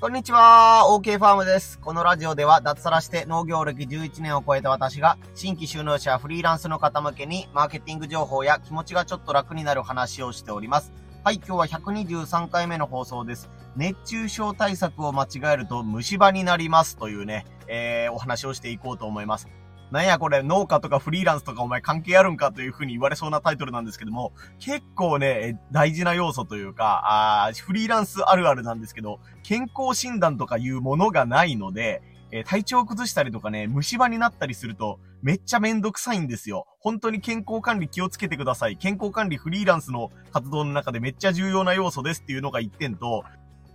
[0.00, 1.78] こんにちは、OK ファームです。
[1.78, 10.90] このラジオでは脱サラして農業歴11年を超えた私が新規収納者フリーランスの方向けにマーケティング情報や気持ちがちょっと楽になる話をしております。
[11.22, 13.50] はい、今日は123回目の放送です。
[13.76, 19.48] 熱中症対策を間違えると虫歯になりますというね、えー、お話をしていこうと思います。
[19.90, 27.02] なんやこれ、農家とかフリーランスとかお前関係あるんかというふうに言われそうなタイトルなんですけども、結構ね、大事な要素というか、
[27.46, 36.66] あフリーランスあるあるなんですけど、健康診断とかいうものがないので、えー、体調を崩したりとかね、虫歯になったりすると、めっちゃめんどくさいんですよ。
[36.78, 38.76] 本当に健康管理気をつけてください。
[38.76, 43.24] 健康管理フリーランスの活動の中でめっちゃ重要な要素ですっていうのが一点と、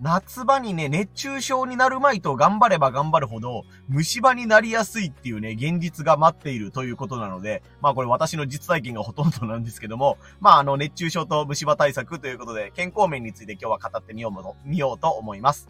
[0.01, 15.69] 夏場にね、熱中症になるまいと頑張れば頑張るほど、虫歯になりやすいっていうね、現実が待っているということなので、まあこれ私の実体験がほとんどなんですけども、まああの熱中症と虫歯対策ということで、健康面について今日は語ってみようも見ようと思います。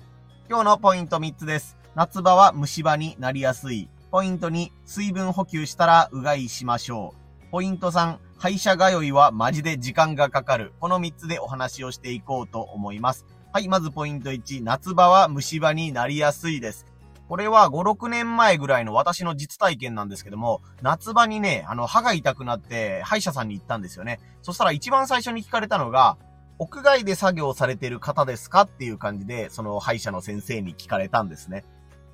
[0.49, 1.77] 今日のポイント3つです。
[1.93, 3.89] 夏場は虫歯になりやすい。
[4.09, 7.13] ポイント2、水分補給したらうがいしましょ
[7.47, 7.51] う。
[7.51, 10.73] ポイント3、歯医者通いはマジで時間がかかる。
[10.79, 13.25] この3つでお話をしていこうと思います。
[13.55, 16.85] はい、まずポイント1、夏場は虫歯になりやすいです。
[17.29, 24.19] これは5、6年前ぐらいの私の実体験なんですけども、夏場にね、あの、歯が痛くなって、歯医者さんに行ったんですよね。
[24.41, 26.17] そしたら一番最初に聞かれたのが、
[26.59, 31.63] 屋外で作業されてる方ですかっていう感じで、その歯医者の先生に聞かれたんですね。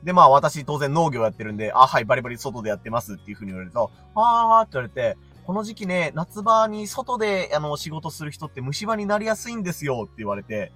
[0.04, 10.72] で、まあ私当然農業やってるんで、あ、はい、バリバリ外でやってますっていう風に言われると、あーって言われて、この時期ね、夏場に外であの仕事する人って虫歯になりやすいんですよって言われて、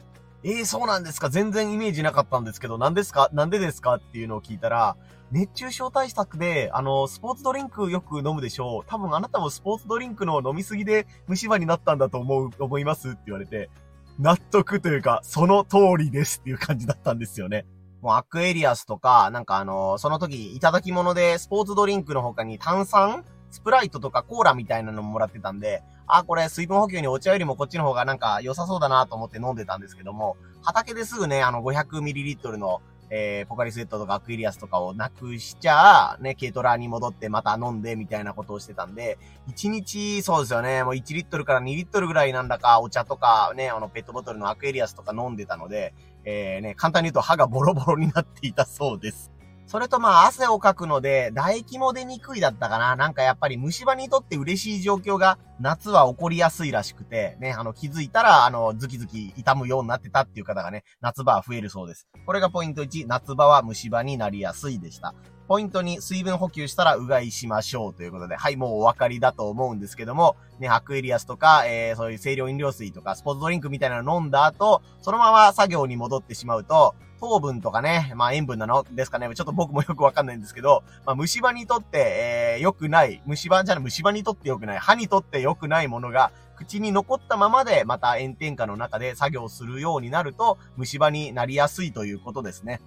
[0.48, 3.32] ええー、そうなんですか全然イメージなかったんですけど、何ですか？
[3.34, 3.96] なんでですか？
[3.96, 4.96] っていうのを聞いたら、
[5.32, 8.86] 熱中症対策で、あの、スポーツドリンクよく飲むでしょう。
[8.88, 13.72] 多分あなたもスポーツドリンクの飲みすぎで虫歯になったんだと思う、思いますって言われて、
[14.20, 17.66] 納得というか、その通りですっていう感じだったんですよね。
[18.04, 39.18] もうアクエリアスとか、なんかあの、その時いただき物でスポーツドリンクの他に炭酸スプライトとかコーラみたいなのももらってたんで、あ、これ水分補給にお茶よりもこっちの方がなんか良さそうだなと思って飲んでたんですけども、畑ですぐね、あの 500ml の、えー、ポカリスエットとかアクエリアスとかをなくしちゃ、ね、軽トラに戻ってまた飲んでみたいなことをしてたんで、
[39.48, 45.94] 1日、そうですよね、もう1リットルから2リットルぐらいなんだかお茶とかね、あのペットボトルのアクエリアスとか飲んでたので、
[46.24, 49.32] えー、ね、簡単に言うと歯がボロボロになっていたそうです。
[49.68, 52.96] それとまあ汗をかくので唾液も出にくいだったかな。
[52.96, 62.08] なんかやっぱり虫歯にとって嬉しい状況が夏は起こりやすいらしくて、ね、あの気づいたらあのズキズキ痛むようになってたっていう方がね、夏場は増えるそうです。
[62.26, 65.16] これがポイント1、夏場は虫歯になりやすいでした。
[65.48, 78.86] ポイント2、水分補給したらうがいしましょうということで、はい、もうお分かりだと思うんですけども、ね、アクエリアスとか、えー、そういう清涼飲料水とか、スポーツドリンクみたいなの飲んだ後、そのまま作業に戻ってしまうと、糖分とかね、まあ塩分なの？
[78.92, 79.28] ですかね。
[79.34, 92.80] ちょっと僕もよくわかんないんですけど、まあ虫歯にとって、えー、良くない、虫歯じゃない、虫歯にとって良くない、歯にとって良くないものが、口に残ったままで、また炎天下の中で作業するようになると、虫歯になりやすいということですね。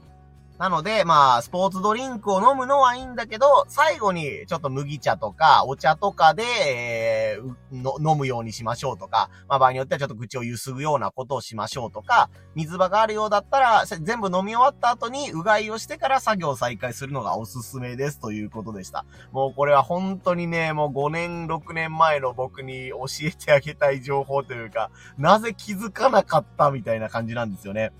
[0.58, 19.04] なので、まあ、スポーツドリンクを飲むのはいいんだけど、最後にちょっと麦茶とかお茶とかで、えー、飲むようにしましょうとか、まあ場合によってはちょっと口をゆすぐようなことをしましょうとか、水場があるようだったら、全部飲み終わった後にうがいをしてから作業を再開するのがおすすめですということでした。
[19.30, 27.92] もうこれは本当にね、もう5年、6年前の僕に教えてあげたい情報というか、なぜ気づかなかったみたいな感じなんですよね。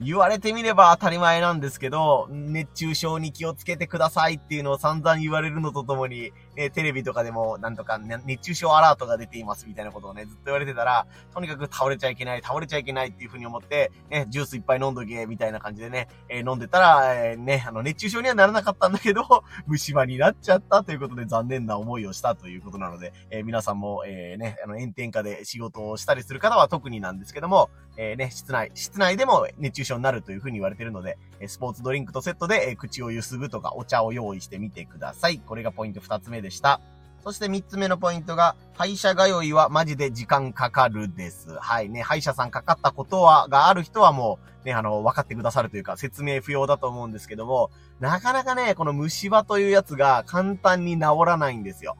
[0.00, 19.22] 言われてみれば当たり前なんですけど、熱中症に気をつけてくださいっていうのを散々言われるのとともに、ね、テレビとかでもなんとか、ね、熱中症アラートが出ていますみたいなことをね、ずっと言われてたら、とにかく倒れちゃいけない、倒れちゃいけないっていう風に思って、ね、ジュースいっぱい飲んどけ、みたいな感じでね、えー、飲んでたら、えー、ね、あの、熱中症にはならなかったんだけど、
[19.66, 35.38] 虫歯になっちゃったということで残念な思いをしたということなので、えー、皆さんも、えー、ね、あの、炎天下で仕事をしたりする方は特になんですけども、えー、ね、室内、室内でも熱中症になるという風に言われてるので、スポーツドリンクとセットで、え、口をゆすぐとかお茶を用意してみてください。
[35.38, 36.80] これがポイント二つ目ですでした。
[37.24, 41.56] そして三つ目のポイントが、歯医者通いはマジで時間かかるです。
[41.58, 51.96] はいね、歯医者さんかかったことは、がある人はもう、ね、あの、分かってくださるというか、説明不要だと思うんですけども、なかなかね、この虫歯というやつが簡単に治らないんですよ。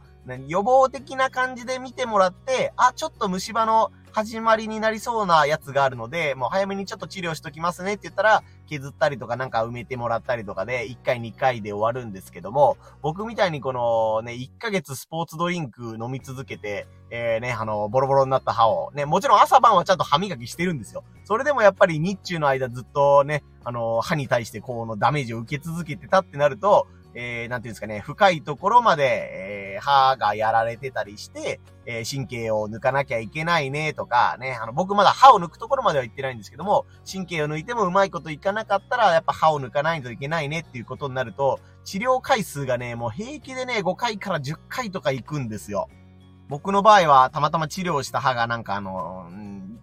[0.46, 21.04] 予防的な感じで見てもらって、あ、ちょっと虫歯の始まりになりそうなやつがあるので、もう早めにちょっと治療しときますねって言ったら、削ったりとかなんか埋めてもらったりとかで、1回2回で終わるんですけども、僕みたいにこのね、1ヶ月スポーツドリンク飲み続けて、えー、ね、あの、ボロボロになった歯を、ね、もちろん朝晩はちゃんと歯磨きしてるんですよ。
[21.24, 26.86] それでもやっぱり日中の間ずっとね、あの、歯に対してこうのダメージを受け続けてたってなると、
[27.16, 29.45] えー、なんていうんですかね、深いところまで、
[29.78, 45.88] 歯がやられてたりして、えー、神経を抜かなきゃいけないねとか、ね、あの、僕まだ歯を抜くところまでは言ってないんですけども、神経を抜いてもうまいこといかなかったら、やっぱ歯を抜かないといけないねっていうことになると、治療回数がね、もう平気でね、5回から10回とか行くんですよ。
[46.49, 49.26] 僕の場合は、たまたま治療した歯がなんかあの、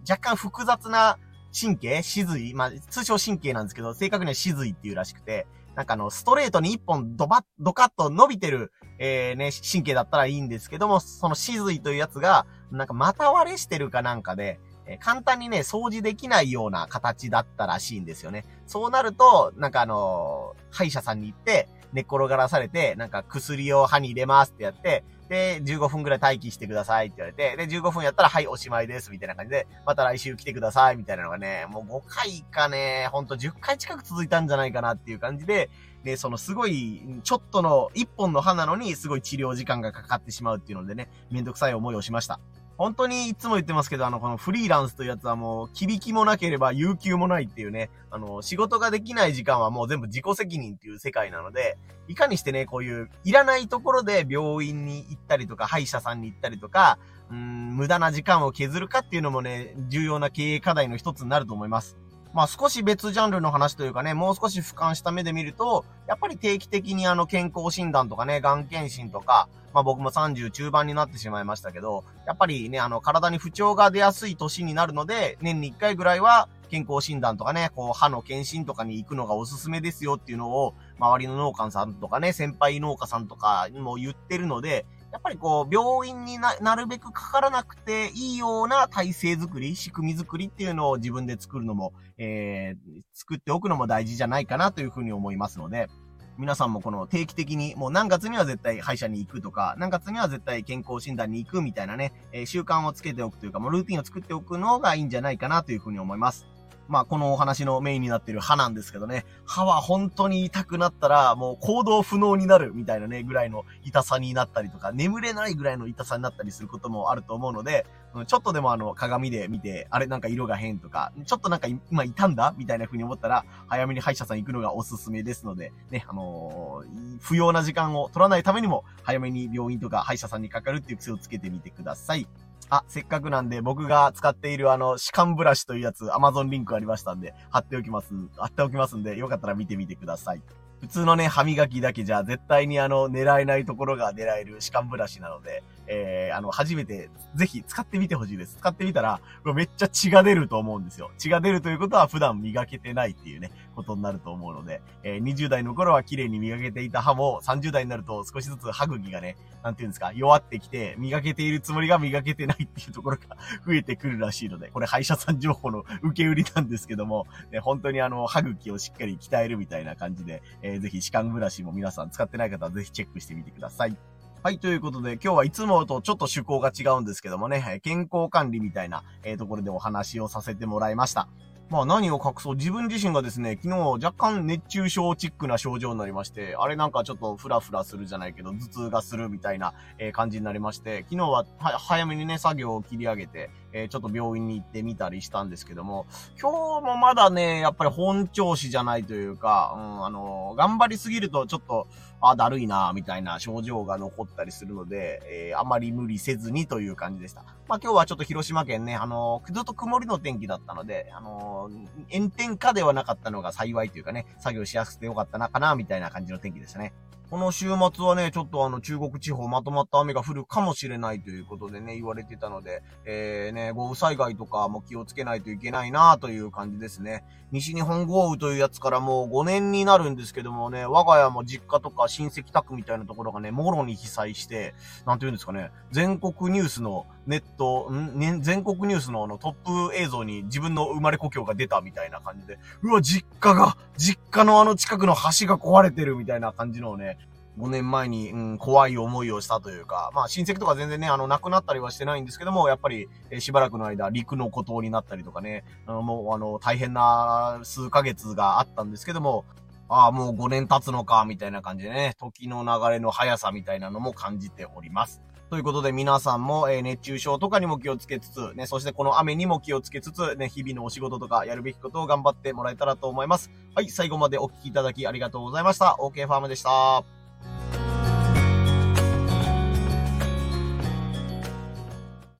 [0.08, 1.18] 若干複雑な
[1.58, 5.46] 神経歯髄まあ、通称神経なんですけど、正確には歯髄っていうらしくて、
[5.76, 18.44] なんかあの、ストレートに一本ドバッ、ドカッと伸びてる、えー、ね、神経だったらいいんですけども、その歯髄というやつが、なんかまた割れしてるかなんかで、え、簡単にね、掃除できないような形だったらしいんですよね。
[18.66, 35.70] そうなると、なんかあの、歯医者さんに行って、寝っ転がらされて、なんか薬を歯に入れますってやって、で、15分くらい待機してくださいって言われて、で、15分やったら、はい、おしまいです、みたいな感じで、また来週来てください、みたいなのがね、もう5回かね、ほんと10回近く続いたんじゃないかなっていう感じで、
[36.02, 42.40] で、そのすごい、ちょっとの1本の歯なのに、すごい治療時間がかかってしまうっていうのでね、めんどくさい思いをしました。
[42.76, 51.78] 本当にいつも言ってますけど、あの、このフリーランスというやつはもう、響きもなければ有給もないっていうね、あの、仕事ができない時間はもう全部自己責任っていう世界なので、
[52.08, 56.98] いかにしてね、こういう、いらないところで病院に行ったりとか、歯医者さんに行ったりとか、
[57.30, 61.96] うん、無駄な時間を削るかっていうのもね、重要な経営課題の一つになると思います。
[62.34, 95.88] まあ少し別ジャンルの話というかね、もう少し俯瞰した目で見ると、やっぱり定期的にあの健康診断とかね、がん検診とか、まあ僕も30中盤になってしまいましたけど、やっぱりね、あの体に不調が出やすい年になるので、年に1回ぐらいは健康診断とかね、こう歯の検診とかに行くのがおすすめですよっていうのを、周りの農家さんとかね、先輩農家さんとかにも言ってるので、やっぱりこう、病院にな、なるべくかからなくていいような体制づくり、仕組みづくりっていうのを自分で作るのも、えー、作っておくのも大事じゃないかなというふうに思いますので、
[96.36, 106.44] 皆さんもこの定期的に、もう何月には絶対歯医者に行くとか、何月には絶対健康診断に行くみたいなね、えー、習慣をつけておくというか、もうルーティンを作っておくのがいいんじゃないかなというふうに思います。
[106.88, 117.86] まあ、このお話のメインになってる歯なんですけどね、歯は本当に痛くなったら、もう行動不能になるみたいなね、ぐらいの痛さになったりとか、眠れないぐらいの痛さになったりすることもあると思うので、
[118.26, 132.28] ちょっとでもあの、鏡で見て、あれなんか色が変とか、ちょっとなんか今痛んだみたいな風に思ったら、早めに歯医者さん行くのがおすすめですので、ね、あのー、不要な時間を取らないためにも、早めに病院とか歯医者さんにかかるっていう癖をつけてみてください。
[132.70, 140.42] あ、せっかくなんで僕が使っているあの、歯間ブラシというやつ、Amazon リンクありましたんで、貼っておきます、貼っておきますんで、よかったら見てみてください。
[140.80, 148.56] 普通のね、歯磨きだけじゃ絶対にあの、狙えないところが狙える歯間ブラシなので、えー、あの、初めて、ぜひ使ってみてほしいです。
[148.58, 149.20] 使ってみたら、
[149.54, 151.10] めっちゃ血が出ると思うんですよ。
[151.18, 163.36] 血が出るということは普段磨けてないっていうね、ことになると思うので、えー、20代の頃は綺麗に磨けていた歯も、30代になると少しずつ歯茎がね、なんていうんですか、弱ってきて、磨けているつもりが磨けてないっていうところが
[163.66, 174.13] 増えてくるらしいので、これ歯医者さん情報の受け売りなんですけども、ね、本当にあの、歯茎をしっかり鍛えるみたいな感じで、えー、ぜひ歯間ブラシも皆さん使ってない方はぜひチェックしてみてください。
[174.44, 181.28] はい、ということで、今日はいつもとちょっと趣向が違うんですけどもね、健康管理みたいな、えー、ところでお話をさせてもらいました。
[181.70, 196.06] まあ何を隠そう、自分自身がですね、昨日若干熱中症チックな症状になりまして、あれなんかちょっとフラフラするじゃないけど、頭痛がするみたいな、え、感じになりまして、昨日は早めにね、作業を切り上げて、えー、ちょっと病院に行ってみたりしたんですけども、
[196.40, 201.88] 今日もまだね、やっぱり本調子じゃないというか、うん、あのー、頑張りすぎるとちょっと、
[202.20, 207.42] あ、だるいな、みたいな症状が残ったりするので、えー、あまり無理せずにという感じでした。
[207.66, 211.68] まあ今日はちょっと広島県ね、あのー、ずっと曇りの天気だったので、あの、
[212.12, 216.92] 炎天下ではなかったのが幸いというかね、作業しやすくてよかったな、かな、みたいな感じの天気でしたね。
[217.34, 227.24] この週末はね、ちょっとあの中国地方まとまった雨が降るかもしれないということでね、言われてたので、えー、ね、豪雨災害とかも気をつけないといけないなという感じですね。
[227.50, 234.72] 西日本豪雨というやつからもう5年になるんですけどもね、我が家も実家とか親戚宅みたいなところがね、もろに被災して、
[235.04, 247.18] なんて言うんですかね、全国ニュースのネット、ん、ね、全国ニュースのあのトップ映像に自分の生まれ故郷が出たみたいな感じで、うわ、実家が、実家のあの近くの橋が壊れてるみたいな感じのをね、
[247.58, 259.44] 5年前に、うん、怖い思いをしたというか、まあ親戚とか全然ね、あの、亡くなったりはしてないんですけども、やっぱり、えー、しばらくの間、陸の孤島になったりとかね、あのもう、あの、大変な数ヶ月があったんですけども、
[259.88, 265.22] ああ、もう5年経つのか、みたいな感じでね、時の流れの速さみたいなのも感じております。
[265.50, 273.50] ということで皆さんも、え、熱中症とかにも気をつけつつ、ね、そしてこの雨にも気をつけつつ、ね、日々のお仕事とかやるべきことを頑張ってもらえたらと思います。
[273.74, 275.96] はい、最後までお聞きいただきありがとうございました。
[276.00, 277.23] OK ファームでした。